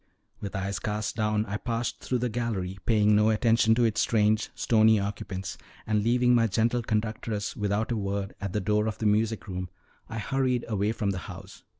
With 0.39 0.55
eyes 0.55 0.79
cast 0.79 1.15
down 1.15 1.45
I 1.45 1.57
passed 1.57 1.99
through 1.99 2.17
the 2.17 2.27
gallery, 2.29 2.79
paying 2.87 3.15
no 3.15 3.29
attention 3.29 3.75
to 3.75 3.83
its 3.83 4.01
strange, 4.01 4.49
stony 4.55 4.99
occupants; 4.99 5.59
and 5.85 6.01
leaving 6.03 6.33
my 6.33 6.47
gentle 6.47 6.81
conductress 6.81 7.55
without 7.55 7.91
a 7.91 7.95
word 7.97 8.33
at 8.41 8.51
the 8.51 8.61
door 8.61 8.87
of 8.87 8.97
the 8.97 9.05
music 9.05 9.47
room, 9.47 9.69
I 10.09 10.17
hurried 10.17 10.65
away 10.67 10.91
from 10.91 11.11
the 11.11 11.19
house. 11.29 11.61